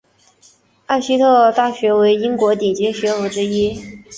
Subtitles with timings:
[0.87, 3.79] 艾希特大学为英国顶尖学府之一。